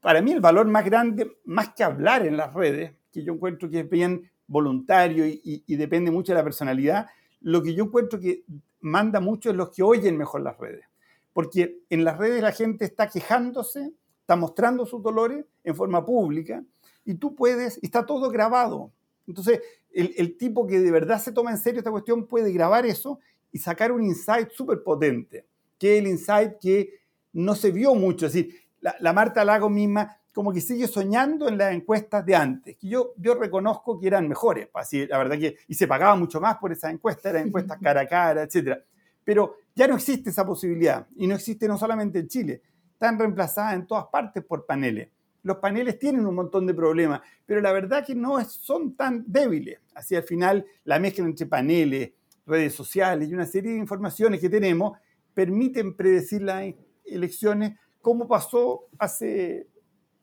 [0.00, 3.70] para mí el valor más grande, más que hablar en las redes, que yo encuentro
[3.70, 7.06] que es bien voluntario y, y depende mucho de la personalidad,
[7.40, 8.44] lo que yo encuentro que
[8.80, 10.86] manda mucho es los que oyen mejor las redes.
[11.32, 13.92] Porque en las redes la gente está quejándose
[14.24, 16.64] está mostrando sus dolores en forma pública
[17.04, 18.90] y tú puedes, y está todo grabado.
[19.26, 19.60] Entonces,
[19.92, 23.20] el, tipo que de verdad se toma en serio esta cuestión puede grabar eso
[23.52, 25.46] y sacar un insight súper potente,
[25.78, 27.00] que es el insight que
[27.34, 28.26] no se vio mucho.
[28.26, 32.76] Es decir, la, Marta Lago misma como que sigue soñando en las encuestas de antes,
[32.78, 36.40] que yo, yo reconozco que eran mejores, así, la verdad que, y se pagaba mucho
[36.40, 38.78] más por esas encuestas, eran encuestas cara a cara, etc.
[39.22, 42.62] Pero ya no existe esa posibilidad, y no existe no solamente en Chile,
[42.94, 45.08] están reemplazadas en todas partes por paneles.
[45.42, 49.78] Los paneles tienen un montón de problemas, pero la verdad que no son tan débiles.
[49.94, 52.12] Así al final la mezcla entre paneles,
[52.46, 54.96] redes sociales y una serie de informaciones que tenemos
[55.34, 56.72] permiten predecir las
[57.04, 59.66] elecciones como pasó hace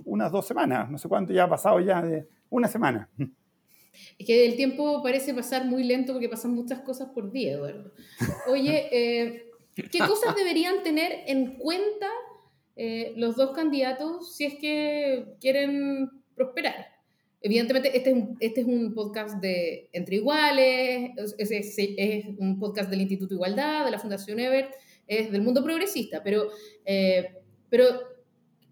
[0.03, 3.09] unas dos semanas, no sé cuánto ya ha pasado ya de una semana.
[4.17, 7.91] Es que el tiempo parece pasar muy lento porque pasan muchas cosas por día, Eduardo.
[8.47, 12.07] Oye, eh, ¿qué cosas deberían tener en cuenta
[12.75, 16.91] eh, los dos candidatos si es que quieren prosperar?
[17.43, 23.01] Evidentemente, este es un, este es podcast de Entre Iguales, es, es, un podcast del
[23.01, 24.69] Instituto Igualdad, de la Fundación Ever,
[25.07, 26.49] es del mundo progresista, pero,
[26.85, 27.33] eh,
[27.67, 27.85] pero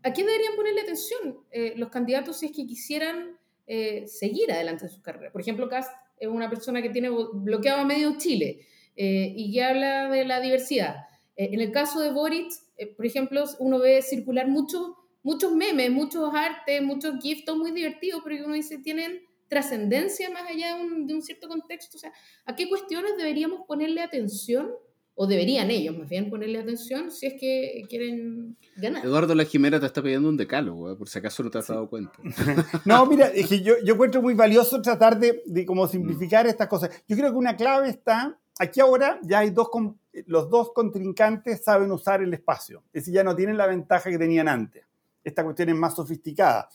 [0.04, 4.86] ¿a quién deberían ponerle atención eh, los candidatos si es que quisieran eh, seguir adelante
[4.86, 5.32] en su carrera?
[5.32, 10.10] Por ejemplo, Cast es una persona que tiene bloqueado a medio Chile y que habla
[10.10, 11.06] de la diversidad.
[11.46, 12.52] En el caso de Boric,
[12.98, 14.92] por ejemplo, uno ve circular muchos
[15.24, 20.76] muchos memes, muchos artes, muchos giftos muy divertidos, pero uno dice, tienen trascendencia más allá
[20.76, 21.98] de un, de un, cierto contexto.
[21.98, 22.14] O sea,
[22.46, 24.72] ¿a qué cuestiones deberíamos ponerle atención
[25.22, 29.04] o deberían ellos más bien ponerle atención si es que quieren ganar.
[29.04, 31.90] Eduardo La Jimera te está pidiendo un decálogo, por si acaso no te has dado
[31.90, 32.14] cuenta.
[32.86, 36.70] no, mira, es que yo, yo encuentro muy valioso tratar de, de como simplificar estas
[36.70, 37.04] cosas.
[37.06, 39.70] Yo creo que una clave está, aquí ahora ya hay dos,
[40.28, 44.20] los dos contrincantes saben usar el espacio, es decir, ya no tienen la ventaja que
[44.20, 44.86] tenían antes.
[45.24, 46.70] Esta cuestión es más sofisticada.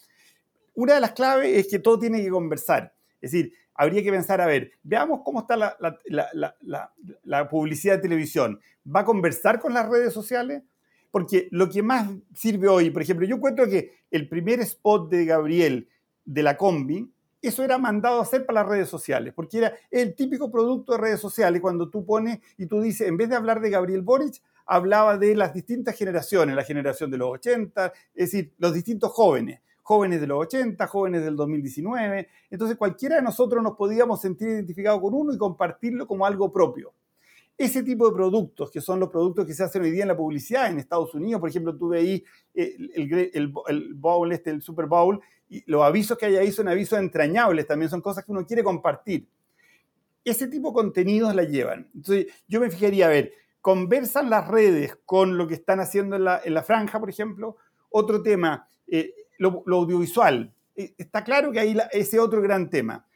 [0.75, 2.93] Una de las claves es que todo tiene que conversar.
[3.21, 8.61] Es decir, habría que pensar, a ver, veamos cómo está la, publicidad de televisión.
[8.85, 10.63] ¿Va a conversar con las redes sociales?
[11.11, 15.25] Porque lo que más sirve hoy, por ejemplo, yo encuentro que el primer spot de
[15.25, 15.89] Gabriel
[16.25, 17.14] de la combi,
[17.47, 20.99] eso era mandado a hacer para las redes sociales, porque era el típico producto de
[20.99, 24.41] redes sociales cuando tú pones y tú dices, en vez de hablar de Gabriel Boric,
[24.67, 29.61] hablaba de las distintas generaciones, la generación de los 80, es decir, los distintos jóvenes
[29.85, 32.29] jóvenes de los 80, jóvenes del 2019.
[32.51, 36.93] Entonces cualquiera de nosotros nos podíamos sentir identificados con uno y compartirlo como algo propio.
[37.57, 40.17] Ese tipo de productos, que son los productos que se hacen hoy día en la
[40.17, 45.21] publicidad en Estados Unidos, por ejemplo, tú el, el, el, Bowl, este, el Super Bowl,
[45.55, 48.65] y los avisos que hay ahí son avisos entrañables, también son cosas que uno quiere
[48.65, 49.29] compartir.
[50.25, 51.89] Ese tipo de contenidos la llevan.
[51.95, 56.25] Entonces, yo me fijaría, a ver, conversan las redes con lo que están haciendo en
[56.25, 57.57] la, en la franja, por ejemplo.
[57.91, 60.53] Otro tema, eh, lo, audiovisual.
[60.75, 63.07] Eh, está claro que hay ese otro gran tema.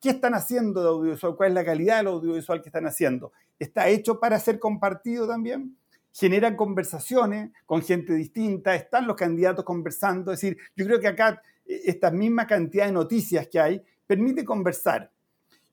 [0.00, 1.34] ¿Qué están haciendo de audiovisual?
[1.34, 3.32] ¿Cuál es la calidad del audiovisual que están haciendo?
[3.58, 5.76] ¿Está hecho para ser compartido también?
[6.18, 8.74] ¿Generan conversaciones con gente distinta?
[8.74, 10.32] ¿Están los candidatos conversando?
[10.32, 14.44] Es decir, yo creo que acá eh, esta misma cantidad de noticias que hay permite
[14.44, 15.12] conversar.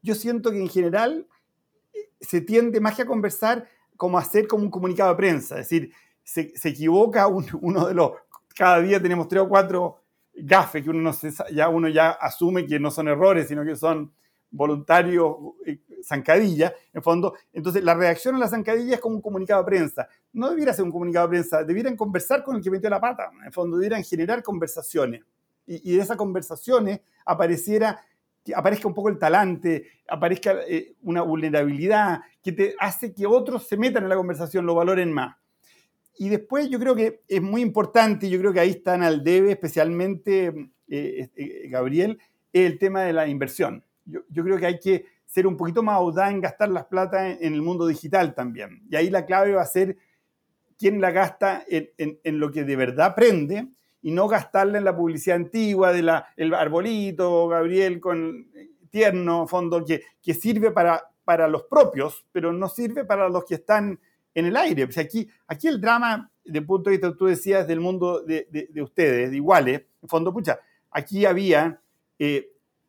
[0.03, 1.25] Yo siento que en general
[1.91, 5.55] eh, se tiende más que a conversar como a hacer como un comunicado de prensa.
[5.59, 5.91] Es decir,
[6.23, 8.11] se, equivoca uno de los
[8.55, 11.11] cada día tenemos tres o cuatro gafes que uno, no
[11.51, 14.13] ya, uno ya asume que no son errores, sino que son
[14.51, 15.37] voluntarios,
[16.05, 17.35] zancadillas, en fondo.
[17.53, 20.07] Entonces, la reacción a la zancadilla es como un comunicado de prensa.
[20.33, 23.31] No debiera ser un comunicado de prensa, debieran conversar con el que metió la pata,
[23.45, 25.23] en fondo, debieran generar conversaciones.
[25.67, 27.99] Y, de esas conversaciones apareciera
[28.55, 33.75] aparezca un poco el talante, aparezca eh, una vulnerabilidad que te hace que otros se
[33.75, 35.35] metan en la conversación, lo valoren más.
[36.17, 39.51] Y después yo creo que es muy importante, yo creo que ahí están al debe,
[39.51, 42.19] especialmente eh, eh, Gabriel,
[42.53, 43.83] el tema de la inversión.
[44.05, 47.53] Yo, creo que hay que ser un poquito más audaz en gastar las plata en,
[47.53, 48.83] el mundo digital también.
[48.89, 49.97] Y ahí la clave va a ser
[50.77, 53.67] quién la gasta en, lo que de verdad prende
[54.01, 58.47] y no gastarla en la publicidad antigua de la, el arbolito, Gabriel con
[58.89, 63.55] tierno, fondo, que, que sirve para, para los propios, pero no sirve para los que
[63.55, 63.99] están
[64.33, 64.85] en el aire.
[64.85, 68.81] Pues aquí, aquí el drama, de punto de vista, tú decías, del mundo de, de,
[68.81, 70.59] ustedes, de iguales, en fondo, pucha,
[70.91, 71.81] aquí había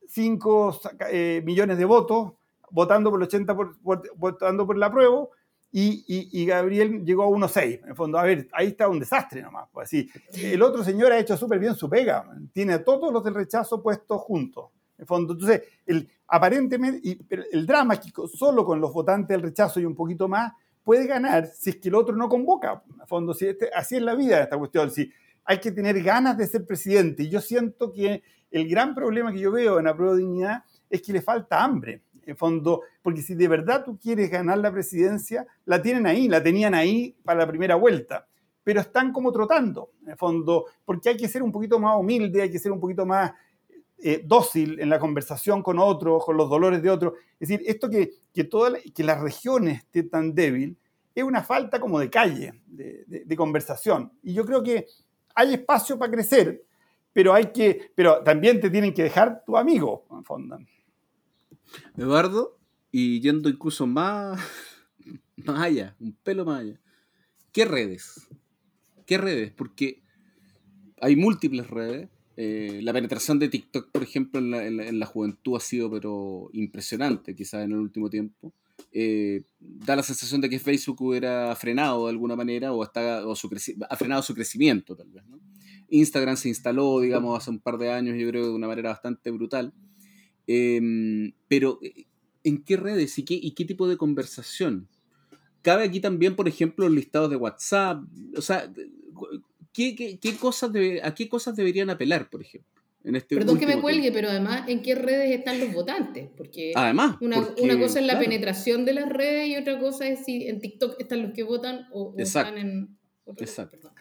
[0.08, 2.32] 5 eh, millones de votos
[2.70, 3.76] votando por el 80, por,
[4.16, 5.30] votando por el apruebo,
[5.72, 7.86] y, y, Gabriel llegó a 1,6.
[7.86, 9.68] En fondo, a ver, ahí está un desastre nomás.
[9.70, 10.08] Pues así.
[10.32, 13.82] El otro señor ha hecho súper bien su pega, tiene a todos los del rechazo
[13.82, 14.70] puestos juntos.
[14.96, 17.18] En fondo, entonces, el, aparentemente, y,
[17.52, 21.06] el drama es que solo con los votantes del rechazo y un poquito más, puede
[21.06, 22.82] ganar si es que el otro no convoca.
[23.00, 24.90] A fondo, si este, así es la vida esta cuestión.
[24.90, 25.12] Si
[25.44, 27.24] hay que tener ganas de ser presidente.
[27.24, 30.64] Y yo siento que el gran problema que yo veo en la prueba de dignidad
[30.88, 32.02] es que le falta hambre.
[32.24, 36.42] en fondo, porque si de verdad tú quieres ganar la presidencia, la tienen ahí, la
[36.42, 38.26] tenían ahí para la primera vuelta,
[38.64, 42.50] pero están como trotando, en fondo, porque hay que ser un poquito más humilde, hay
[42.50, 43.32] que ser un poquito más
[43.98, 47.12] eh, dócil en la conversación con otros, con los dolores de otros.
[47.38, 50.76] Es decir, esto que, que, toda que las regiones estén tan débil
[51.14, 54.12] es una falta como de calle, de conversación.
[54.22, 54.86] Y yo creo que
[55.36, 56.64] hay espacio para crecer,
[57.16, 60.58] pero hay que, pero también te tienen que dejar tu amigo, en fondo.
[61.96, 62.58] Eduardo,
[62.92, 64.38] y yendo incluso más,
[65.36, 66.78] más allá, un pelo más allá.
[67.52, 68.28] ¿Qué redes?
[69.06, 69.50] ¿Qué redes?
[69.50, 70.02] Porque
[71.00, 72.10] hay múltiples redes.
[72.36, 77.64] Eh, la penetración de TikTok, por ejemplo, en la, juventud ha sido pero impresionante, quizás
[77.64, 78.52] en el último tiempo.
[78.92, 83.32] Eh, da la sensación de que Facebook hubiera frenado de alguna manera o, está, o
[83.88, 85.24] ha frenado su crecimiento, tal vez.
[85.24, 85.35] ¿no?
[85.90, 89.30] Instagram se instaló, digamos, hace un par de años, yo creo, de una manera bastante
[89.30, 89.72] brutal.
[90.46, 92.06] Em, pero, eh,
[92.44, 94.88] ¿en qué redes y qué, y qué tipo de conversación?
[95.62, 98.02] Cabe aquí también, por ejemplo, los listados de WhatsApp.
[98.36, 98.72] O sea,
[99.72, 100.70] ¿qué, qué, cosas
[101.02, 102.70] ¿a qué cosas deberían apelar, por ejemplo?
[103.02, 106.28] En este Perdón que me cuelgue, pero además, ¿en qué redes están los votantes?
[106.36, 110.24] Porque además, una, una cosa es la penetración de las redes y otra cosa es
[110.24, 112.98] si en TikTok están los que votan o, están en...
[113.36, 113.92] Exacto.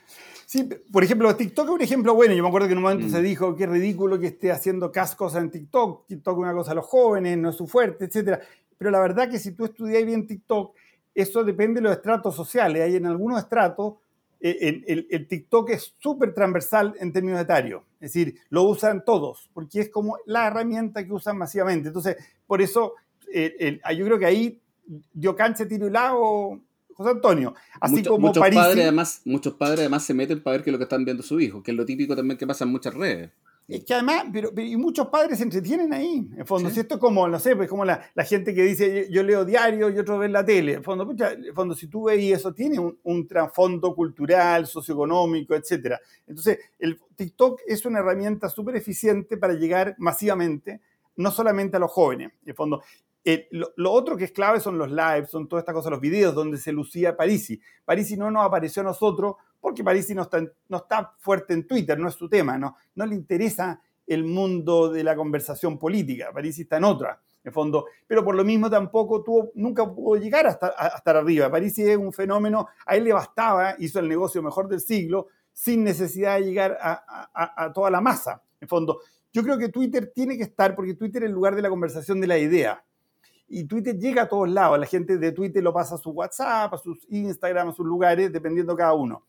[0.56, 2.34] Sí, por ejemplo, TikTok es un ejemplo bueno.
[2.34, 3.24] Yo me acuerdo que en un momento se mm.
[3.24, 6.08] dijo que es ridículo que esté haciendo cascos en TikTok.
[6.08, 8.40] TikTok es una cosa a los jóvenes, no es su fuerte, etc.
[8.78, 10.74] Pero la verdad que si tú estudias bien TikTok,
[11.14, 12.84] eso depende de los estratos sociales.
[12.84, 13.96] Hay en algunos estratos,
[14.40, 17.84] eh, el, TikTok es súper transversal en términos etarios.
[18.00, 21.90] Es decir, lo usan todos, porque es como la herramienta que usan masivamente.
[21.90, 22.16] Entonces,
[22.48, 22.94] por eso,
[23.30, 24.62] eh, yo creo que ahí
[25.12, 26.62] dio cancha, tiro y lado
[26.96, 27.54] José Antonio.
[27.80, 30.78] Así como muchos Padres además, muchos padres además se meten para ver qué es lo
[30.78, 33.32] que están viendo su hijo, que es lo típico también que pasa en muchas redes.
[33.68, 36.70] Es que además, pero, y muchos padres se entretienen ahí, en fondo.
[36.70, 39.44] Si esto es como, no sé, pues como la, la, gente que dice yo leo
[39.44, 40.74] diario y otro ve la tele.
[40.74, 45.96] En fondo, en fondo si tú ves eso, tiene un, un trasfondo cultural, socioeconómico, etc.
[46.28, 50.80] Entonces, el TikTok es una herramienta súper eficiente para llegar masivamente,
[51.16, 52.34] no solamente a los jóvenes.
[52.46, 52.84] En fondo,
[53.28, 56.36] eh, lo, otro que es clave son los lives, son todas estas cosas, los videos
[56.36, 57.60] donde se lucía Parisi.
[57.84, 62.14] Parisi no nos apareció a nosotros porque Parisi no está, fuerte en Twitter, no es
[62.14, 66.30] su tema, no, le interesa el mundo de la conversación política.
[66.32, 67.88] Parisi está en otra, en fondo.
[68.06, 71.50] Pero por lo mismo tampoco tuvo, nunca pudo llegar hasta, arriba.
[71.50, 75.84] Parisi es un fenómeno, a él le bastaba, hizo el negocio mejor del siglo, sin
[75.84, 78.44] necesidad de llegar a toda la masa.
[78.62, 79.00] En fondo,
[79.34, 82.22] yo creo que Twitter tiene que estar porque Twitter es el lugar de la conversación
[82.22, 82.84] de la idea
[83.48, 84.80] y Twitter llega a todos lados.
[84.80, 88.32] La gente de Twitter lo pasa a su WhatsApp, a sus Instagram, a sus lugares,
[88.32, 89.26] dependiendo cada uno.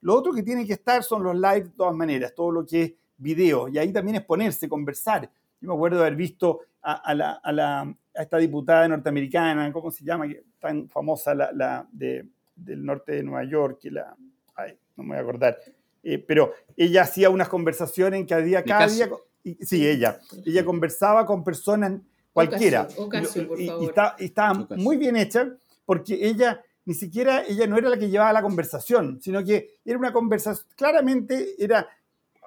[0.00, 2.82] Lo otro que tiene que estar son los live de todas maneras, todo lo que
[2.82, 3.68] es video.
[3.68, 5.30] Y ahí también es ponerse, conversar.
[5.60, 9.90] Yo me acuerdo de haber visto a, la, a, la, a esta diputada norteamericana, ¿cómo
[9.90, 10.26] se llama?
[10.58, 14.16] Tan famosa, la, la de, del norte de Nueva York, que la...
[14.54, 15.58] Ay, no me voy a acordar.
[16.02, 19.10] Eh, pero ella hacía unas conversaciones en que día, cada día...
[19.60, 20.18] sí, ella.
[20.46, 22.00] Ella conversaba con personas
[22.32, 22.88] cualquiera.
[23.58, 25.52] y, estaba muy bien hecha
[25.84, 29.98] porque ella ni siquiera, ella no era la que llevaba la conversación, sino que era
[29.98, 31.88] una conversación, claramente era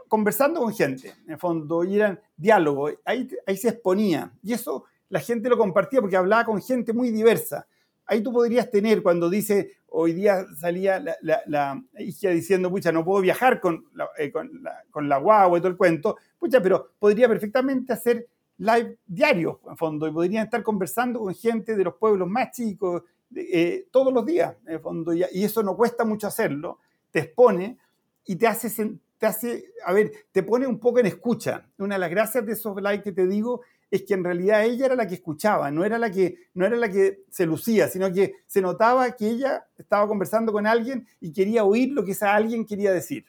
[0.08, 4.32] conversando con gente, en el fondo, y eran diálogos, ahí, ahí se exponía.
[4.44, 7.68] Y eso la gente lo compartía porque hablaba con gente muy diversa.
[8.06, 13.22] Ahí tú podrías tener, cuando dice, hoy día salía la, hija diciendo, pucha, no puedo
[13.22, 16.92] viajar con la, eh, con, la, con la guagua y todo el cuento, pucha, pero
[17.00, 21.96] podría perfectamente hacer live diario, en fondo, y podrían estar conversando con gente de los
[21.96, 23.04] pueblos más chicos
[23.36, 26.80] eh, todos los días, en fondo, y, eso no cuesta mucho hacerlo,
[27.12, 27.78] te expone
[28.26, 31.68] y te hace, te hace, a ver, te pone un poco en escucha.
[31.78, 34.88] Una de las gracias de esos live que te digo es que en realidad ella
[34.88, 38.12] era la que escuchaba, no era la que, no era la que se lucía, sino
[38.12, 42.34] que se notaba que ella estaba conversando con alguien y quería oír lo que esa
[42.34, 43.26] alguien quería decir.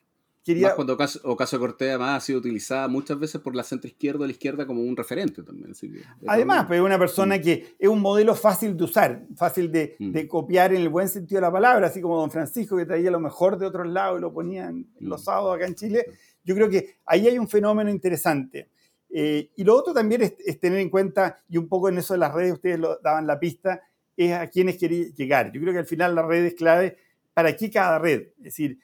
[0.46, 4.26] Más cuando Ocasio, Cortés además ha sido utilizada muchas veces por la centro izquierda o
[4.26, 5.72] la izquierda como un referente también.
[6.26, 7.40] además, pues es una persona mm.
[7.40, 10.12] que es un modelo fácil de usar, fácil mm.
[10.12, 13.10] de, copiar en el buen sentido de la palabra, así como don Francisco que traía
[13.10, 15.24] lo mejor de otros lados y lo ponía en los mm.
[15.24, 16.06] sábados acá en Chile.
[16.44, 18.68] Yo creo que ahí hay un fenómeno interesante.
[19.08, 22.12] Eh, y lo otro también es, es, tener en cuenta, y un poco en eso
[22.12, 23.80] de las redes, ustedes lo daban la pista,
[24.14, 25.52] es a quienes quieren llegar.
[25.52, 26.98] Yo creo que al final la red es clave
[27.32, 28.28] para qué cada red.
[28.38, 28.78] Es decir,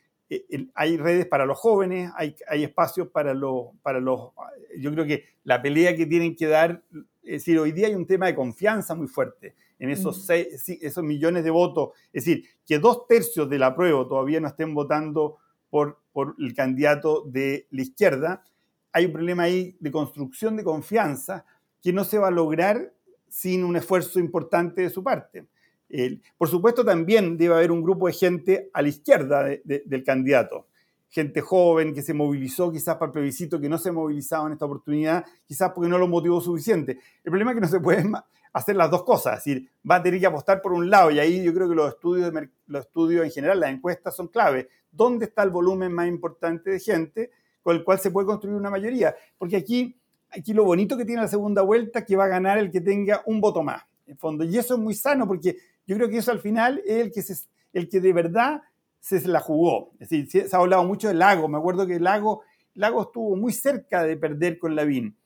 [0.75, 4.31] hay redes para los jóvenes, hay, hay espacios para los, para los...
[4.79, 6.83] Yo creo que la pelea que tienen que dar,
[7.23, 11.43] es decir, hoy día hay un tema de confianza muy fuerte en esos, esos millones
[11.43, 11.91] de votos.
[12.13, 15.39] Es decir, que dos tercios de la prueba todavía no estén votando
[15.71, 18.45] por, por el candidato de la izquierda.
[18.93, 21.47] Hay un problema ahí de construcción de confianza
[21.83, 22.93] que no se va a lograr
[23.29, 25.47] sin un esfuerzo importante de su parte.
[26.39, 30.67] Por supuesto, también debe haber un grupo de gente a la izquierda del candidato,
[31.09, 34.67] gente joven que se movilizó quizás para el plebiscito, que no se movilizaba en esta
[34.67, 36.99] oportunidad, quizás porque no lo motivó suficiente.
[37.25, 38.13] El problema es que no se pueden
[38.53, 41.19] hacer las dos cosas, es decir, va a tener que apostar por un lado, y
[41.19, 42.33] ahí yo creo que los estudios,
[42.67, 44.69] los estudios en general, las encuestas son clave.
[44.91, 47.31] ¿Dónde está el volumen más importante de gente
[47.63, 49.15] con el cual se puede construir una mayoría?
[49.39, 49.97] Porque aquí,
[50.31, 52.81] aquí lo bonito que tiene la segunda vuelta es que va a ganar el que
[52.81, 55.57] tenga un voto más, en fondo, y eso es muy sano, porque
[55.91, 58.63] yo creo que eso al final es el que, se, el que de verdad
[59.01, 59.91] se la jugó.
[59.99, 61.49] Es decir, se ha hablado mucho del Lago.
[61.49, 62.43] Me acuerdo que Lago,
[62.75, 65.17] Lago estuvo muy cerca de perder con Lavín,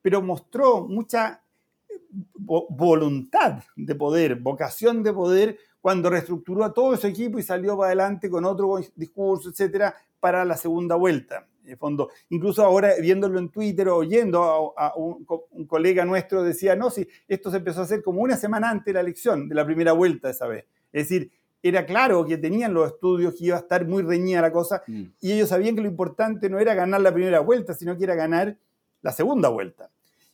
[0.00, 1.42] pero mostró mucha
[1.88, 2.00] eh,
[2.38, 7.88] voluntad de poder, vocación de poder, cuando reestructuró a todo su equipo y salió para
[7.88, 11.48] adelante con otro discurso, etcétera, para la segunda vuelta.
[11.64, 16.74] En fondo, incluso ahora viéndolo en Twitter o oyendo a, un, un, colega nuestro decía,
[16.74, 19.54] no, si esto se empezó a hacer como una semana antes de la elección, de
[19.54, 20.64] la primera vuelta esa vez.
[20.92, 21.30] Es decir,
[21.62, 25.02] era claro que tenían los estudios que iba a estar muy reñida la cosa mm.
[25.20, 28.14] y ellos sabían que lo importante no era ganar la primera vuelta, sino que era
[28.14, 28.56] ganar
[29.00, 29.90] la segunda vuelta.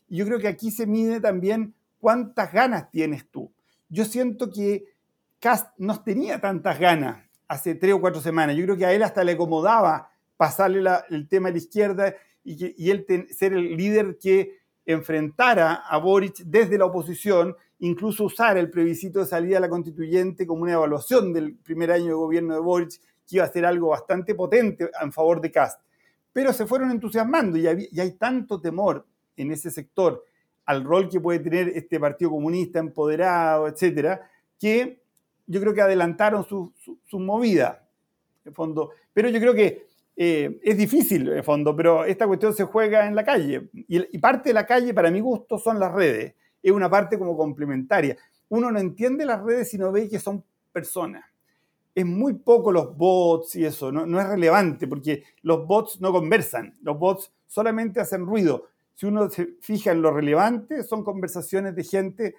[0.09, 3.53] Y yo creo que aquí se mide también cuántas ganas tienes tú.
[3.91, 4.85] Yo siento que
[5.39, 8.57] Cast no tenía tantas ganas hace tres o cuatro semanas.
[8.57, 10.08] Yo creo que a él hasta le acomodaba
[10.39, 16.39] pasarle el tema a la izquierda y, él ser el líder que enfrentara a Boric
[16.39, 21.33] desde la oposición incluso usar el plebiscito de salida a la constituyente como una evaluación
[21.33, 25.13] del primer año de gobierno de Boric, que iba a ser algo bastante potente en
[25.13, 25.81] favor de Cast.
[26.33, 30.25] Pero se fueron entusiasmando y, hay tanto temor en ese sector
[30.65, 34.29] al rol que puede tener este Partido Comunista empoderado, etcétera,
[34.59, 35.01] que
[35.47, 36.73] yo creo que adelantaron su,
[37.13, 37.89] movida,
[38.45, 38.91] de fondo.
[39.13, 39.88] Pero yo creo que
[40.21, 43.71] eh, es difícil, de fondo, pero esta cuestión se juega en la calle.
[43.73, 47.37] y parte de la calle, para mi gusto, son las redes es una parte como
[47.37, 48.17] complementaria.
[48.49, 51.25] Uno no entiende las redes si no ve que son personas.
[51.95, 56.77] Es muy poco los bots y eso, no, es relevante porque los bots no conversan,
[56.83, 58.67] los bots solamente hacen ruido.
[58.95, 62.35] Si uno se fija en lo relevante, son conversaciones de gente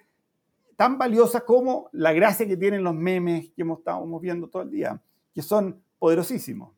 [0.76, 4.70] tan valiosas como la gracia que tienen los memes que hemos estado viendo todo el
[4.70, 5.00] día,
[5.34, 6.70] que son poderosísimos.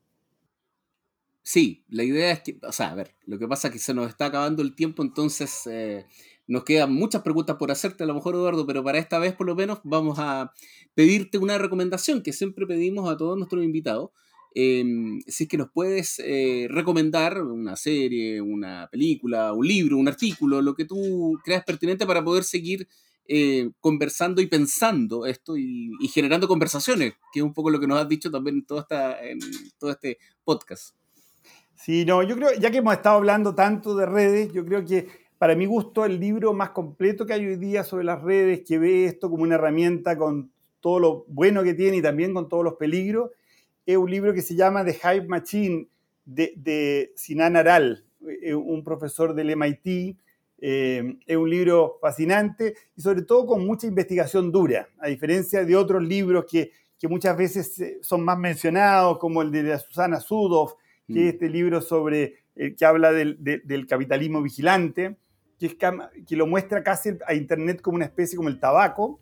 [1.45, 3.93] Sí, la idea es que, o sea, a ver, lo que pasa es que se
[3.93, 6.05] nos está acabando el tiempo, entonces eh,
[6.47, 9.47] nos quedan muchas preguntas por hacerte, a lo mejor, Eduardo, pero para esta vez, por
[9.47, 10.53] lo menos, vamos a
[10.95, 14.11] pedirte una recomendación que siempre pedimos a todos nuestros invitados.
[14.55, 20.07] Em, si es que nos puedes eh, recomendar una serie, una película, un libro, un
[20.07, 22.87] artículo, lo que tú creas pertinente para poder seguir
[23.27, 27.99] eh, conversando y pensando esto y, generando conversaciones, que es un poco lo que nos
[27.99, 29.39] has dicho también en esta, en
[29.79, 30.95] todo este podcast.
[31.83, 35.05] Sí, no, yo creo, ya que hemos estado hablando tanto de redes, yo creo que
[35.37, 38.79] para mi gusto, el libro más completo que hay hoy día sobre las redes, que
[38.79, 42.63] ve esto como una herramienta con todo lo bueno que tiene y también con todos
[42.63, 43.31] los peligros,
[43.85, 45.89] es un libro que se llama The Hype Machine
[46.23, 48.05] de, Sinan Aral,
[48.41, 50.17] eh, un profesor del MIT.
[50.59, 55.75] Eh, es un libro fascinante y sobre todo con mucha investigación dura, a diferencia de
[55.75, 56.71] otros libros que,
[57.09, 60.75] muchas veces eh, son más mencionados, como el de Susana Sudoff,
[61.07, 61.35] que es mm.
[61.35, 65.17] este libro sobre, que habla del, del capitalismo vigilante
[65.69, 69.19] que, lo muestra casi a Internet como una especie como el tabaco.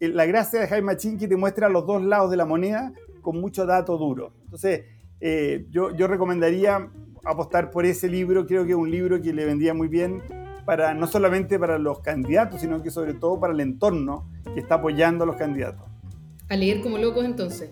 [0.00, 2.92] Eh, la gracia de Jaime Machín que te muestra los dos lados de la moneda
[3.20, 4.32] con mucho dato duro.
[4.44, 4.82] Entonces,
[5.20, 6.90] eh, yo, yo recomendaría
[7.24, 8.46] apostar por ese libro.
[8.46, 10.22] Creo que es un libro que le vendría muy bien
[10.64, 14.76] para no solamente para los candidatos, sino que sobre todo para el entorno que está
[14.76, 15.88] apoyando a los candidatos.
[16.48, 17.70] A leer como locos entonces.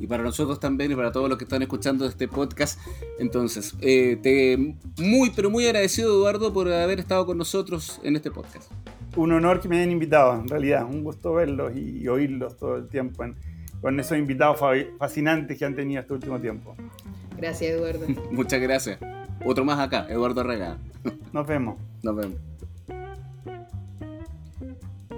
[0.00, 2.80] Y para nosotros también y para todos los que están escuchando este podcast.
[3.18, 4.56] Entonces, eh, te,
[4.98, 8.72] muy, pero muy agradecido Eduardo por haber estado con nosotros en este podcast.
[9.14, 12.88] Un honor que me hayan invitado, en realidad, un gusto verlos y, oírlos todo el
[12.88, 13.24] tiempo
[13.80, 14.58] con esos invitados
[14.98, 16.74] fascinantes que han tenido este último tiempo.
[17.36, 18.06] Gracias, Eduardo.
[18.30, 18.98] Muchas gracias.
[19.44, 20.78] Otro más acá, Eduardo Rega.
[21.32, 21.76] Nos vemos.
[22.02, 22.49] Nos vemos.